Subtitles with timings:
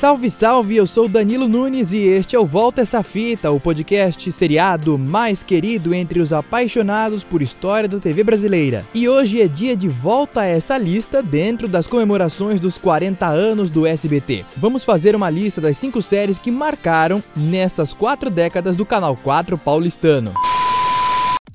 [0.00, 0.76] Salve, salve!
[0.76, 5.42] Eu sou Danilo Nunes e este é o Volta Essa Fita, o podcast seriado mais
[5.42, 8.86] querido entre os apaixonados por história da TV brasileira.
[8.94, 13.68] E hoje é dia de volta a essa lista dentro das comemorações dos 40 anos
[13.68, 14.46] do SBT.
[14.56, 19.58] Vamos fazer uma lista das cinco séries que marcaram nestas quatro décadas do canal 4
[19.58, 20.32] paulistano.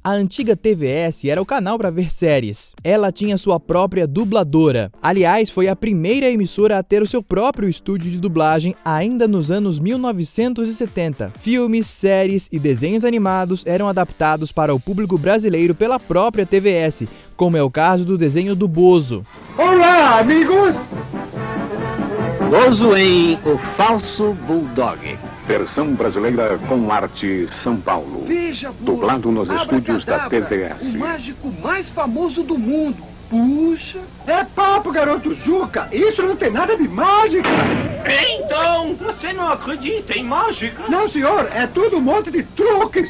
[0.05, 2.75] A antiga TVS era o canal para ver séries.
[2.83, 4.91] Ela tinha sua própria dubladora.
[5.01, 9.49] Aliás, foi a primeira emissora a ter o seu próprio estúdio de dublagem ainda nos
[9.49, 11.33] anos 1970.
[11.39, 17.57] Filmes, séries e desenhos animados eram adaptados para o público brasileiro pela própria TVS, como
[17.57, 19.25] é o caso do desenho do Bozo.
[19.57, 20.75] Olá, amigos!
[22.47, 25.17] Bozo em O Falso Bulldog.
[25.47, 28.25] Versão brasileira com arte São Paulo.
[28.25, 30.81] Veja, Dublado nos estúdios da TVS.
[30.81, 32.97] O mágico mais famoso do mundo.
[33.29, 33.99] Puxa.
[34.25, 35.87] É papo, garoto Juca.
[35.91, 37.47] Isso não tem nada de mágica.
[38.39, 40.83] Então, você não acredita em mágica?
[40.89, 41.47] Não, senhor.
[41.53, 43.09] É tudo um monte de truques.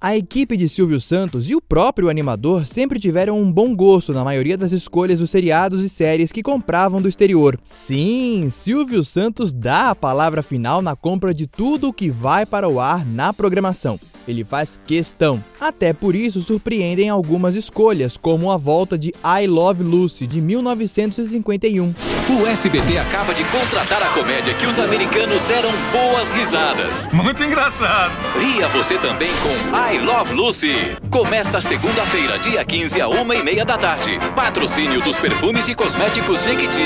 [0.00, 4.24] A equipe de Silvio Santos e o próprio animador sempre tiveram um bom gosto na
[4.24, 7.58] maioria das escolhas dos seriados e séries que compravam do exterior.
[7.64, 12.68] Sim, Silvio Santos dá a palavra final na compra de tudo o que vai para
[12.68, 13.98] o ar na programação.
[14.26, 15.42] Ele faz questão.
[15.60, 21.94] Até por isso surpreendem algumas escolhas, como a volta de I Love Lucy de 1951.
[22.30, 27.08] O SBT acaba de contratar a comédia que os americanos deram boas risadas.
[27.12, 28.12] Muito engraçado.
[28.38, 30.74] Ria você também com I Love Lucy.
[31.10, 34.18] Começa segunda-feira, dia 15 a uma e meia da tarde.
[34.34, 36.80] Patrocínio dos perfumes e cosméticos Jequiti.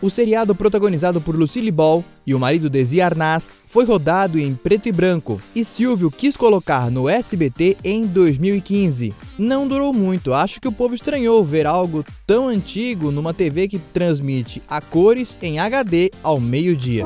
[0.00, 4.88] O seriado protagonizado por Lucille Ball e o marido Desi Arnaz foi rodado em preto
[4.88, 9.12] e branco e Silvio quis colocar no SBT em 2015.
[9.36, 13.78] Não durou muito, acho que o povo estranhou ver algo tão antigo numa TV que
[13.78, 17.04] transmite a cores em HD ao meio-dia.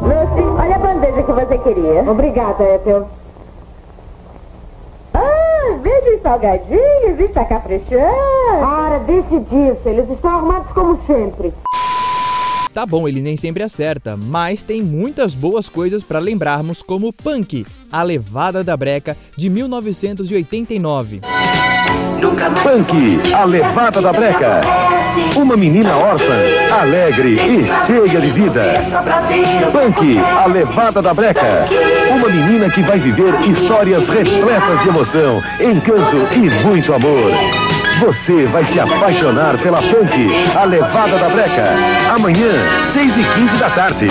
[0.00, 2.08] Lucy, olha a bandeja que você queria.
[2.08, 3.10] Obrigada, Ethel.
[5.12, 8.02] Ah, veja os salgadinhos, está caprichando.
[8.58, 11.52] Para, deixe disso, eles estão arrumados como sempre.
[12.72, 17.64] Tá bom, ele nem sempre acerta, mas tem muitas boas coisas para lembrarmos, como Punk,
[17.92, 21.20] A Levada da Breca, de 1989.
[22.62, 24.62] Punk, A Levada da Breca.
[25.36, 26.34] Uma menina órfã,
[26.72, 28.72] alegre e cheia de vida.
[29.70, 31.68] Punk, A Levada da Breca.
[32.24, 37.30] Uma menina que vai viver histórias repletas de emoção, encanto e muito amor.
[38.00, 41.74] Você vai se apaixonar pela Punk, a levada da breca.
[42.14, 42.50] Amanhã,
[42.94, 44.08] 6 e 15 da tarde.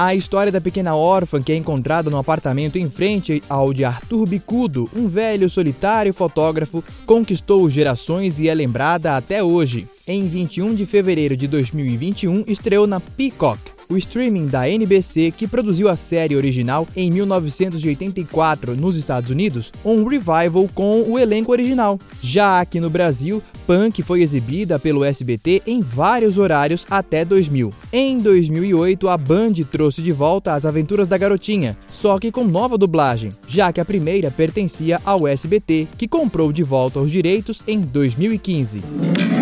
[0.00, 4.28] A história da pequena órfã que é encontrada no apartamento em frente ao de Arthur
[4.28, 9.88] Bicudo, um velho solitário fotógrafo, conquistou gerações e é lembrada até hoje.
[10.06, 13.58] Em 21 de fevereiro de 2021, estreou na Peacock,
[13.88, 20.04] o streaming da NBC que produziu a série original em 1984 nos Estados Unidos, um
[20.04, 21.98] revival com o elenco original.
[22.20, 27.72] Já aqui no Brasil, Punk foi exibida pelo SBT em vários horários até 2000.
[27.92, 32.78] Em 2008, a Band trouxe de volta as aventuras da garotinha, só que com nova
[32.78, 37.80] dublagem, já que a primeira pertencia ao SBT, que comprou de volta os direitos em
[37.80, 39.37] 2015.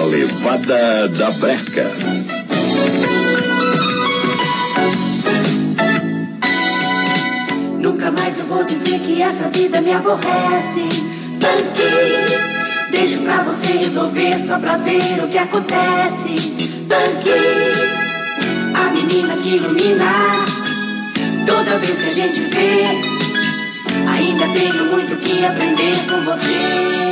[0.00, 1.90] Levada da breca.
[7.82, 10.88] Nunca mais eu vou dizer que essa vida me aborrece.
[11.40, 16.50] Tanque, deixo pra você resolver só pra ver o que acontece.
[16.88, 17.30] Tanque,
[18.74, 20.12] a menina que ilumina
[21.46, 22.84] toda vez que a gente vê.
[24.08, 27.11] Ainda tenho muito que aprender com você.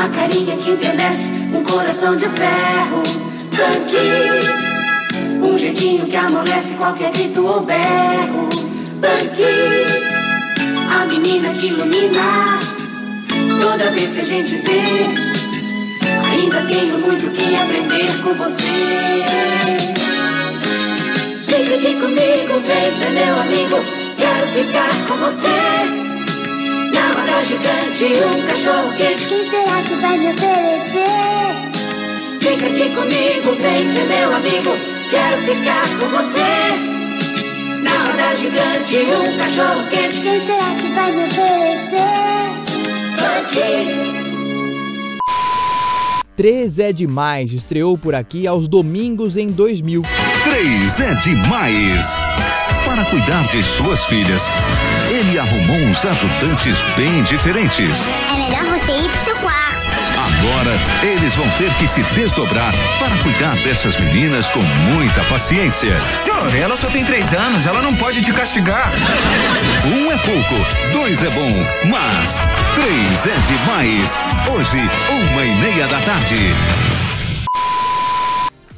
[0.00, 3.02] Uma carinha que enternece, um coração de ferro.
[3.54, 8.48] Tanque, um jeitinho que amolece qualquer grito ou berro.
[8.98, 9.44] Tanque,
[10.90, 12.58] a menina que ilumina
[13.60, 14.80] toda vez que a gente vê.
[16.30, 18.62] Ainda tenho muito que aprender com você.
[21.44, 23.84] Fica aqui comigo, vem ser meu amigo.
[24.16, 26.09] Quero ficar com você.
[26.94, 29.26] Na roda gigante, um cachorro quente.
[29.28, 31.70] Quem será que vai me oferecer?
[32.40, 34.76] Fica aqui comigo, vem ser meu amigo.
[35.10, 36.50] Quero ficar com você.
[37.82, 40.20] Na roda gigante, um cachorro quente.
[40.20, 42.50] Quem será que vai me oferecer?
[43.38, 44.10] Aqui.
[46.40, 50.02] 3 é Demais estreou por aqui aos domingos em 2000.
[50.44, 52.02] 3 é Demais.
[52.86, 54.42] Para cuidar de suas filhas,
[55.20, 58.08] ele arrumou uns ajudantes bem diferentes.
[58.08, 59.78] É melhor você ir pro seu quarto.
[60.16, 65.94] Agora, eles vão ter que se desdobrar para cuidar dessas meninas com muita paciência.
[66.58, 68.92] Ela só tem três anos, ela não pode te castigar.
[69.84, 71.52] Um é pouco, dois é bom,
[71.90, 72.40] mas
[72.74, 74.18] três é demais.
[74.50, 74.78] Hoje,
[75.10, 76.54] uma e meia da tarde.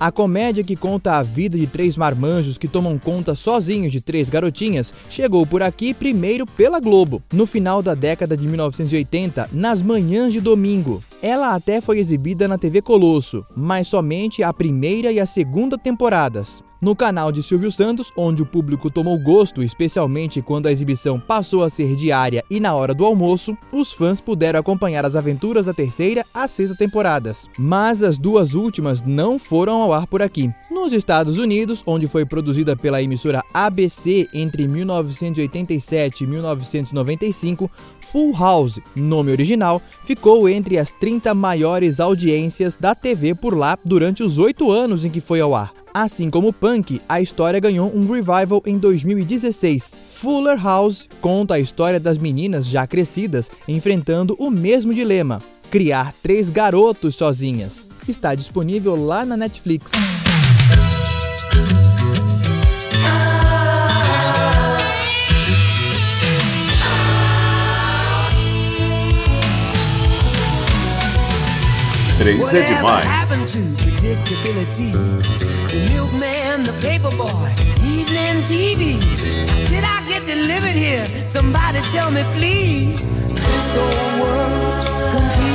[0.03, 4.29] A comédia que conta a vida de três marmanjos que tomam conta sozinhos de três
[4.29, 10.33] garotinhas chegou por aqui primeiro pela Globo, no final da década de 1980, nas manhãs
[10.33, 11.01] de domingo.
[11.23, 16.65] Ela até foi exibida na TV Colosso, mas somente a primeira e a segunda temporadas.
[16.83, 21.63] No canal de Silvio Santos, onde o público tomou gosto, especialmente quando a exibição passou
[21.63, 25.73] a ser diária e na hora do almoço, os fãs puderam acompanhar as aventuras da
[25.73, 27.49] terceira a sexta temporadas.
[27.57, 30.53] Mas as duas últimas não foram ao ar por aqui.
[30.73, 37.71] Nos Estados Unidos, onde foi produzida pela emissora ABC entre 1987 e 1995,
[38.11, 44.25] Full House, nome original, ficou entre as 30 maiores audiências da TV por lá durante
[44.25, 45.82] os oito anos em que foi ao ar.
[45.95, 49.95] Assim como Punk, a história ganhou um revival em 2016.
[50.15, 56.49] Fuller House conta a história das meninas já crescidas enfrentando o mesmo dilema: criar três
[56.49, 57.91] garotos sozinhas.
[58.09, 59.93] Está disponível lá na Netflix.
[72.19, 73.82] 3 é demais.
[74.13, 77.49] The milkman, the paper boy,
[77.83, 79.01] evening TV.
[79.71, 81.07] Did I get delivered here?
[81.07, 83.33] Somebody tell me, please.
[83.35, 85.52] This whole world's confusing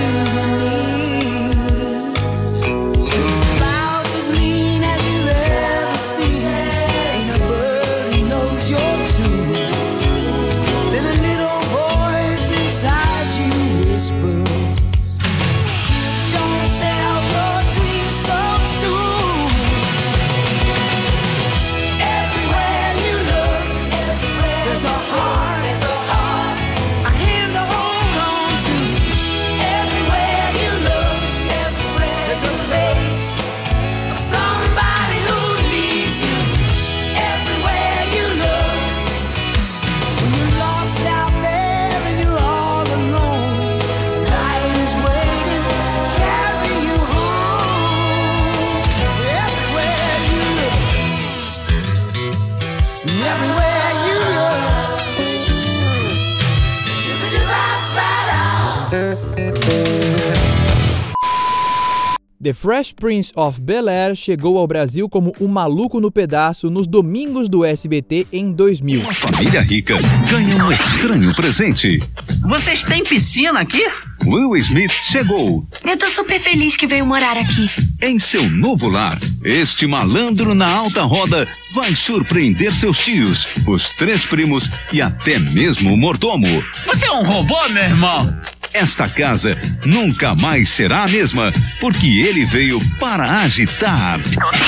[62.48, 67.50] The Fresh Prince of Bel-Air chegou ao Brasil como O Maluco no Pedaço nos domingos
[67.50, 69.02] do SBT em 2000.
[69.02, 69.98] Uma família rica
[70.32, 72.02] ganha um estranho presente.
[72.48, 73.86] Vocês têm piscina aqui?
[74.26, 77.66] Will Smith chegou Eu tô super feliz que veio morar aqui.
[78.02, 79.20] em seu novo lar.
[79.44, 85.94] Este malandro na alta roda vai surpreender seus tios, os três primos e até mesmo
[85.94, 86.64] o mordomo.
[86.86, 88.34] Você é um robô, meu irmão?
[88.74, 94.20] Esta casa nunca mais será a mesma, porque ele veio para agitar.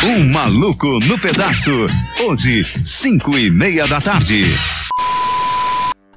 [0.04, 1.71] Um maluco no pedaço.
[2.26, 4.44] Hoje, cinco e meia da tarde.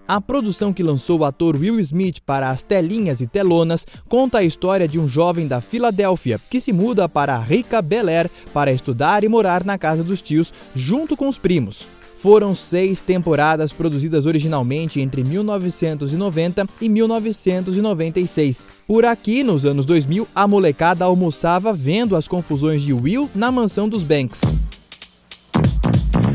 [0.07, 4.45] A produção que lançou o ator Will Smith para as telinhas e telonas conta a
[4.45, 8.73] história de um jovem da Filadélfia que se muda para a rica Bel Air para
[8.73, 11.87] estudar e morar na casa dos tios junto com os primos.
[12.23, 18.69] Foram seis temporadas produzidas originalmente entre 1990 e 1996.
[18.87, 23.89] Por aqui, nos anos 2000, a molecada almoçava vendo as confusões de Will na mansão
[23.89, 24.41] dos Banks.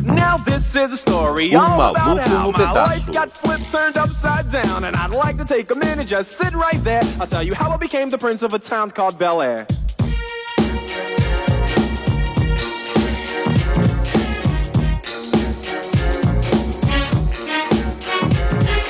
[0.04, 3.06] Now this is a story Um all about maluco how no pedaço.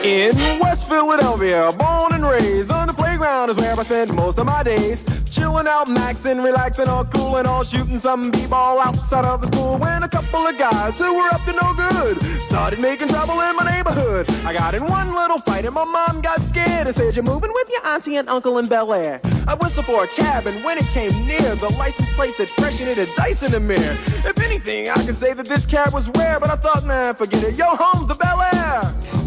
[0.08, 4.46] In West Philadelphia, born and raised on the playground is where I spend most of
[4.46, 5.04] my days.
[5.30, 9.78] Chilling out, maxing, relaxing, all cool and all shooting some b-ball outside of the school.
[9.78, 13.58] When a couple of guys who were up to no good started making trouble in
[13.58, 14.32] my neighborhood.
[14.46, 17.52] I got in one little fight and my mom got scared and said, "You're moving
[17.54, 20.78] with your auntie and uncle in Bel Air." I whistled for a cab and when
[20.78, 23.96] it came near, the license plate said fresh it had dice in the mirror.
[24.24, 27.44] If anything, I could say that this cab was rare, but I thought, man, forget
[27.44, 27.56] it.
[27.56, 29.27] Yo, home's the Bel Air.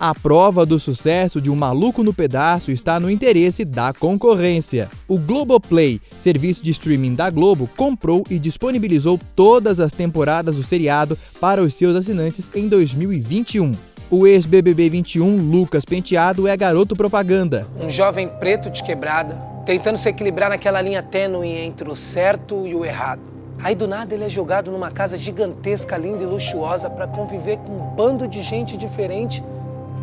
[0.00, 4.88] A prova do sucesso de Um Maluco no Pedaço está no interesse da concorrência.
[5.08, 11.18] O Globoplay, serviço de streaming da Globo, comprou e disponibilizou todas as temporadas do seriado
[11.40, 13.72] para os seus assinantes em 2021.
[14.08, 17.66] O ex-BBB 21, Lucas Penteado, é garoto propaganda.
[17.80, 19.34] Um jovem preto de quebrada,
[19.66, 23.28] tentando se equilibrar naquela linha tênue entre o certo e o errado.
[23.60, 27.72] Aí do nada ele é jogado numa casa gigantesca, linda e luxuosa para conviver com
[27.72, 29.42] um bando de gente diferente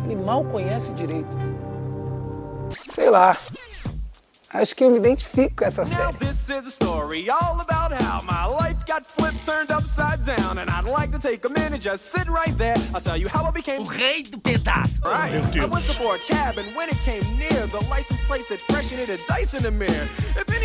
[0.06, 1.36] ele mal conhece direito.
[2.90, 3.36] Sei lá.
[4.52, 6.02] Acho que eu me identifico com essa série.
[6.02, 10.58] Now this is a story all about how my life got flipped, turned upside down,
[10.58, 12.76] and I'd like to take a minute, just sit right there.
[12.94, 15.02] I'll tell you how I became O rei do pedaço.
[15.04, 15.34] Right.
[15.34, 15.96] I whistled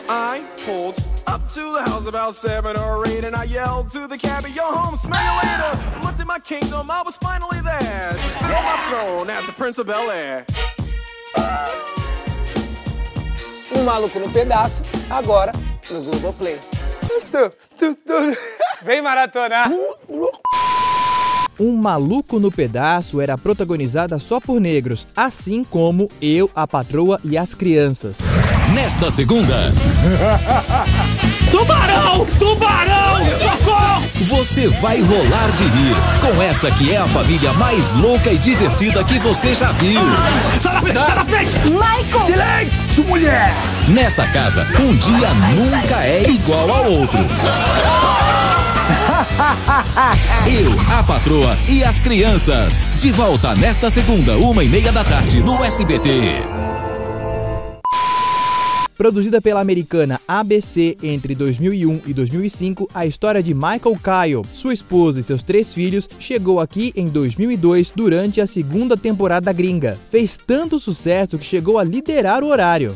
[0.09, 0.97] I pulled
[1.27, 4.63] up to the house about seven or eight, and I yelled to the cabbie, Yo,
[4.63, 5.71] home, smell you later.
[6.03, 9.53] Looked at my kingdom, I was finally there to sit on my throne as the
[9.53, 10.45] Prince of Bel Air.
[13.75, 15.51] Um maluco no pedaço, agora
[15.89, 16.59] no Globoplay.
[18.83, 19.69] Vem maratonar.
[21.59, 27.37] Um Maluco no Pedaço era protagonizada só por negros, assim como Eu, a Patroa e
[27.37, 28.17] as Crianças.
[28.73, 29.71] Nesta segunda,
[31.51, 32.25] Tubarão!
[32.39, 33.39] Tubarão!
[33.39, 33.93] Socorro!
[34.23, 39.03] você vai rolar de rir com essa que é a família mais louca e divertida
[39.03, 40.01] que você já viu.
[40.59, 41.05] Sai da frente!
[41.05, 41.55] Sai da frente!
[41.69, 42.21] Michael!
[42.25, 43.53] Silêncio, mulher!
[43.89, 47.19] Nessa casa, um dia nunca é igual ao outro.
[50.47, 53.01] Eu, a patroa e as crianças.
[53.01, 56.43] De volta nesta segunda, uma e meia da tarde, no SBT.
[58.95, 65.19] Produzida pela americana ABC entre 2001 e 2005, a história de Michael Kyle, sua esposa
[65.19, 69.97] e seus três filhos chegou aqui em 2002 durante a segunda temporada gringa.
[70.11, 72.95] Fez tanto sucesso que chegou a liderar o horário.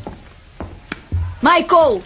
[1.42, 2.00] Michael!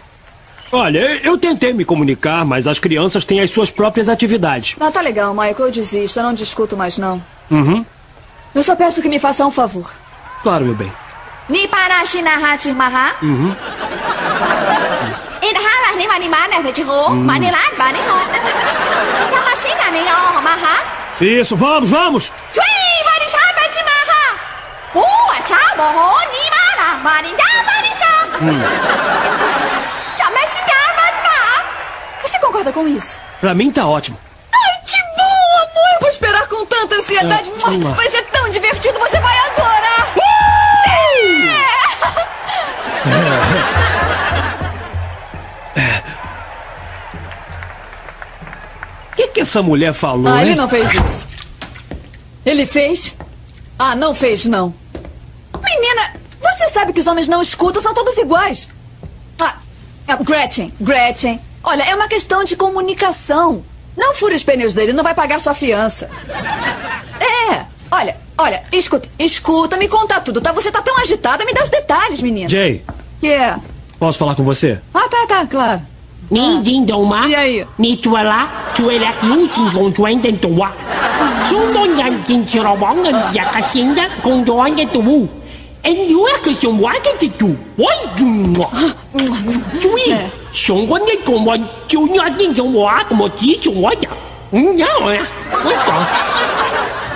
[0.75, 4.75] Olha, eu tentei me comunicar, mas as crianças têm as suas próprias atividades.
[4.79, 5.67] Ah, tá legal, Michael.
[5.67, 6.19] Eu desisto.
[6.19, 7.23] Eu não discuto mais, não.
[7.51, 7.85] Uhum.
[8.55, 9.93] Eu só peço que me faça um favor.
[10.41, 10.91] Claro, meu bem.
[11.47, 13.13] Ni para shinaha maha.
[13.21, 13.55] Uhum.
[15.43, 17.09] Inaha ni mani mana vejiho.
[17.11, 18.17] Mani lan bani ho.
[19.31, 20.75] Kamashina ni oh maha.
[21.21, 22.31] Isso, vamos, vamos!
[22.51, 23.43] Chui mani sha
[23.91, 24.23] maha.
[24.95, 26.43] Uh, cha bo ho ni
[27.03, 27.43] mani ka.
[30.15, 30.62] Chama-se
[32.23, 33.19] Você concorda com isso?
[33.39, 34.17] Pra mim tá ótimo.
[34.51, 35.93] Ai, que bom, amor!
[35.95, 37.51] Eu vou esperar com tanta ansiedade.
[37.63, 37.93] Ah, uma.
[37.93, 40.13] Vai ser tão divertido, você vai adorar!
[49.11, 50.31] O que, que essa mulher falou?
[50.31, 50.55] Ah, ele hein?
[50.55, 51.27] não fez isso.
[52.45, 53.15] Ele fez?
[53.77, 54.73] Ah, não fez, não.
[55.61, 58.69] Menina, você sabe que os homens não escutam, são todos iguais.
[59.39, 59.55] Ah,
[60.07, 61.39] ah, Gretchen, Gretchen.
[61.63, 63.63] Olha, é uma questão de comunicação.
[63.95, 66.09] Não fure os pneus dele, não vai pagar sua fiança.
[67.19, 70.51] É, olha, olha, escuta, escuta, me conta tudo, tá?
[70.51, 72.49] Você tá tão agitada, me dá os detalhes, menina.
[72.49, 72.83] Jay,
[73.21, 73.55] Que é?
[73.99, 74.81] posso falar com você?
[74.93, 75.81] Ah, tá, tá, claro.
[76.31, 77.27] Ni jin dong ma.
[77.27, 77.67] E aí?
[77.77, 80.71] Ni chua la, chua la kiu jin gong chuan den tu wa.
[81.47, 84.99] Sung don yan jin chiro bong ngen ya ka xin da gong chuan den tu
[85.01, 85.27] wu.
[85.83, 87.53] En yu a ke xiong wa ke ti tu.
[87.77, 88.67] Wai jun wa.
[89.81, 90.15] Chui.
[90.53, 93.91] Xiong quan ye gong wan jiu nya jin xiong wa ke mo ji xiong wa
[94.01, 94.09] ya.
[94.51, 95.25] Ừ, nhớ rồi à.
[95.63, 96.03] Ôi trời.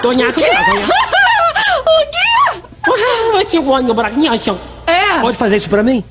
[0.02, 0.62] Tôi nhà có biết là
[1.86, 2.62] tôi nhà.
[2.88, 2.96] O
[3.34, 3.44] quê?
[3.52, 4.58] Chị quan người bà đặt nhà xong.
[4.86, 5.22] É.
[5.22, 6.02] Pode fazer isso pra mim?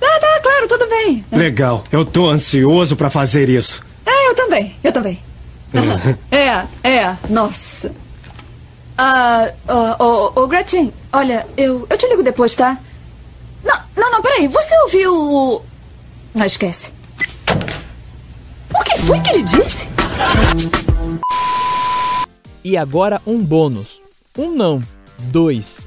[0.00, 1.22] Tá, tá, claro, tudo bem.
[1.32, 3.82] Legal, eu tô ansioso pra fazer isso.
[4.06, 5.18] É, eu também, eu também.
[6.30, 7.90] É, é, nossa.
[8.98, 12.76] Ah, ô, ô, ô, Gretchen, olha, eu, eu te ligo depois, tá?
[13.64, 15.62] Não, não, não, peraí, você ouviu o...
[16.36, 16.92] Não, esquece.
[18.70, 19.88] O que foi que ele disse?
[22.62, 24.02] E agora um bônus.
[24.36, 24.82] Um não,
[25.32, 25.80] dois.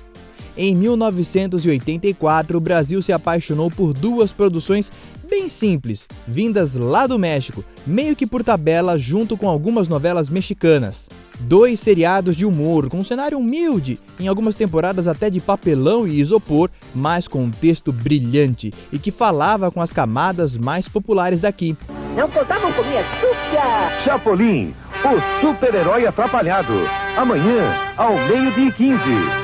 [0.57, 4.91] Em 1984, o Brasil se apaixonou por duas produções
[5.29, 11.07] bem simples, vindas lá do México, meio que por tabela junto com algumas novelas mexicanas.
[11.41, 16.19] Dois seriados de humor, com um cenário humilde, em algumas temporadas até de papelão e
[16.19, 21.77] isopor, mas com um texto brilhante e que falava com as camadas mais populares daqui.
[22.17, 24.03] Não contavam com minha Xuxa.
[24.03, 24.73] Chapolin,
[25.05, 26.73] o super-herói atrapalhado.
[27.15, 29.38] Amanhã, ao meio-dia e 15.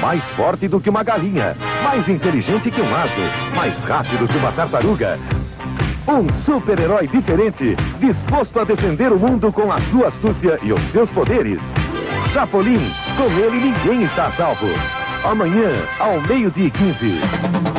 [0.00, 4.52] Mais forte do que uma galinha, mais inteligente que um aso, mais rápido que uma
[4.52, 5.18] tartaruga.
[6.06, 11.08] Um super-herói diferente, disposto a defender o mundo com a sua astúcia e os seus
[11.10, 11.60] poderes.
[12.32, 14.68] Chapolin, com ele ninguém está a salvo.
[15.24, 17.73] Amanhã, ao meio-dia e 15.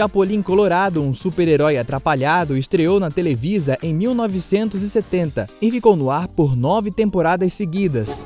[0.00, 6.56] Chapolin Colorado, um super-herói atrapalhado, estreou na Televisa em 1970 e ficou no ar por
[6.56, 8.24] nove temporadas seguidas.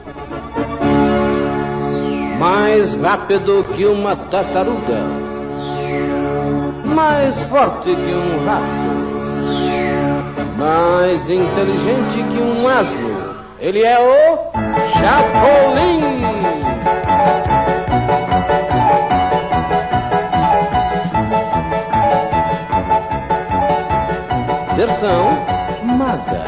[2.39, 5.03] Mais rápido que uma tartaruga.
[6.85, 8.95] Mais forte que um rato.
[10.57, 13.35] Mais inteligente que um asno.
[13.59, 14.39] Ele é o
[14.93, 16.05] Chapolin.
[24.87, 25.29] Versão
[25.83, 26.45] maga.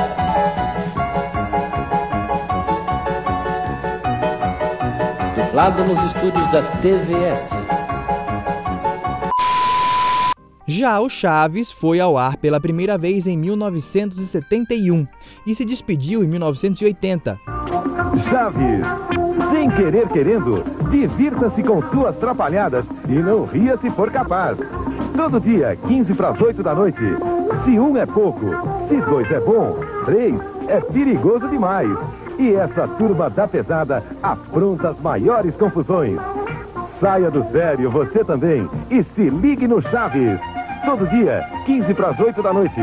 [5.35, 7.50] Dublado nos estúdios da TVS.
[10.66, 15.07] Já o Chaves foi ao ar pela primeira vez em 1971
[15.47, 17.40] e se despediu em 1980.
[18.28, 18.87] Chaves,
[19.50, 24.59] sem querer querendo, divirta-se com suas trapalhadas e não ria se for capaz.
[25.16, 27.00] Todo dia, 15 para as 8 da noite.
[27.64, 28.50] Se um é pouco,
[28.87, 30.35] se dois é bom, três
[30.68, 31.88] é perigoso demais.
[32.38, 36.18] E essa turma da pesada apronta as maiores confusões.
[37.00, 40.38] Saia do sério você também e se ligue no Chaves.
[40.85, 42.80] Todo dia, 15 para as 8 da noite.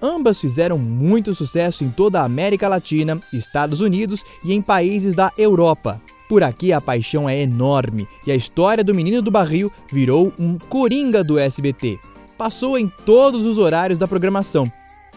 [0.00, 5.32] Ambas fizeram muito sucesso em toda a América Latina, Estados Unidos e em países da
[5.36, 6.00] Europa.
[6.32, 10.56] Por aqui a paixão é enorme e a história do menino do barril virou um
[10.56, 11.98] coringa do SBT.
[12.38, 14.64] Passou em todos os horários da programação,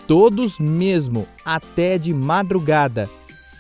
[0.06, 3.10] todos mesmo, até de madrugada,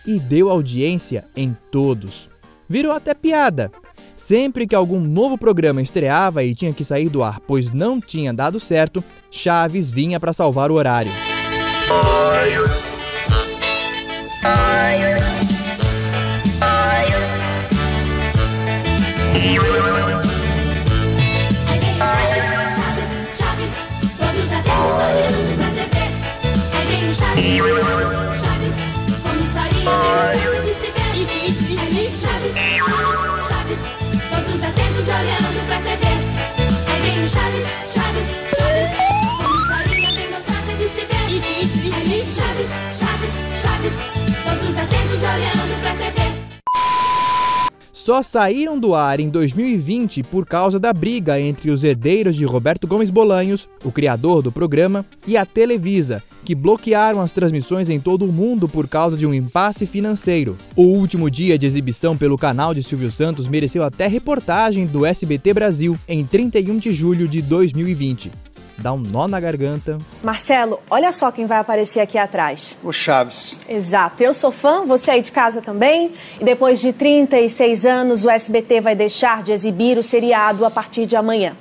[0.05, 2.29] e deu audiência em todos.
[2.67, 3.71] Virou até piada.
[4.17, 8.33] Sempre que algum novo programa estreava e tinha que sair do ar, pois não tinha
[8.33, 11.11] dado certo, Chaves vinha para salvar o horário.
[48.05, 52.85] Só saíram do ar em 2020 por causa da briga entre os herdeiros de Roberto
[52.85, 58.23] Gomes Bolanhos, o criador do programa, e a Televisa, que bloquearam as transmissões em todo
[58.23, 60.55] o mundo por causa de um impasse financeiro.
[60.75, 65.55] O último dia de exibição pelo canal de Silvio Santos mereceu até reportagem do SBT
[65.55, 68.44] Brasil em 31 de julho de 2020.
[68.77, 69.97] Dá um nó na garganta.
[70.23, 72.75] Marcelo, olha só quem vai aparecer aqui atrás.
[72.83, 73.61] O Chaves.
[73.67, 74.21] Exato.
[74.21, 76.11] Eu sou fã, você aí de casa também.
[76.39, 81.05] E depois de 36 anos, o SBT vai deixar de exibir o seriado a partir
[81.05, 81.55] de amanhã.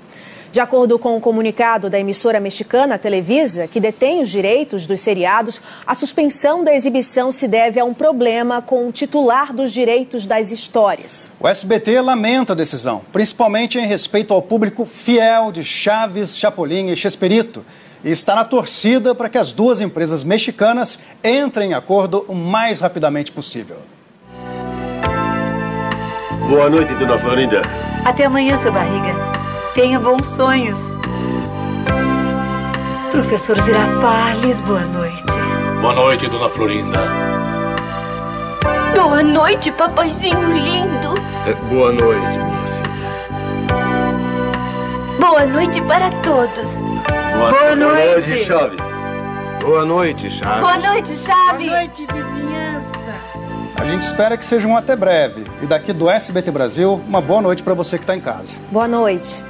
[0.54, 5.00] De acordo com o um comunicado da emissora mexicana Televisa, que detém os direitos dos
[5.00, 10.26] seriados, a suspensão da exibição se deve a um problema com o titular dos direitos
[10.26, 11.28] das histórias.
[11.40, 16.96] O SBT lamenta a decisão, principalmente em respeito ao público fiel de Chaves, Chapolin e
[16.96, 17.64] Chespirito,
[18.04, 22.80] e está na torcida para que as duas empresas mexicanas entrem em acordo o mais
[22.80, 23.78] rapidamente possível.
[26.48, 27.60] Boa noite, dona Florinda.
[28.04, 29.33] Até amanhã, seu barriga.
[29.74, 30.78] Tenha bons sonhos.
[33.10, 35.24] Professor Girafales, boa noite.
[35.80, 37.00] Boa noite, dona Florinda.
[38.94, 41.14] Boa noite, papaizinho lindo.
[41.48, 42.84] É, boa noite, minha filha.
[45.18, 46.70] Boa noite para todos.
[47.36, 48.30] Boa, boa noite.
[48.30, 48.78] noite, Chaves.
[49.60, 50.60] Boa noite, Chaves.
[50.60, 51.66] Boa noite, Chaves.
[51.66, 53.14] Boa noite, vizinhança.
[53.74, 55.42] A gente espera que seja um até breve.
[55.60, 58.56] E daqui do SBT Brasil, uma boa noite para você que está em casa.
[58.70, 59.42] Boa noite.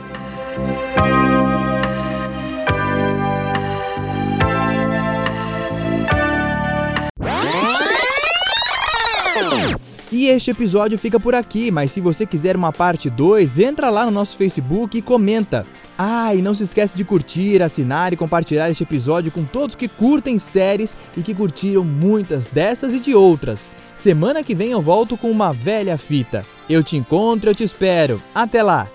[10.25, 14.07] E este episódio fica por aqui, mas se você quiser uma parte 2, entra lá
[14.07, 15.67] no nosso Facebook e comenta.
[15.99, 19.87] Ah, e não se esquece de curtir, assinar e compartilhar este episódio com todos que
[19.87, 23.77] curtem séries e que curtiram muitas dessas e de outras.
[23.97, 26.47] Semana que vem eu volto com uma velha fita.
[26.71, 28.23] Eu te encontro, eu te espero.
[28.35, 28.89] Até lá!